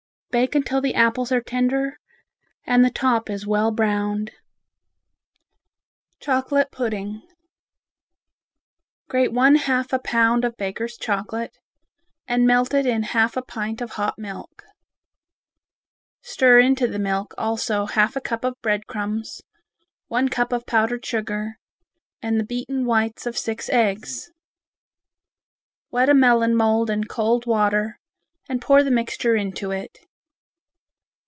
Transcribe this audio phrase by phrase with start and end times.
[0.31, 1.99] Bake until the apples are tender
[2.65, 4.31] and the top is well browned.
[6.21, 7.21] Chocolate Pudding
[9.09, 11.57] Grate one half a pound of Baker's chocolate,
[12.29, 14.63] and melt it in half a pint of hot milk.
[16.21, 19.41] Stir into the milk also half a cup of bread crumbs,
[20.07, 21.59] one cup of powdered sugar
[22.21, 24.31] and the beaten whites of six eggs.
[25.89, 27.99] Wet a melon mould in cold water
[28.47, 29.97] and pour the mixture into it.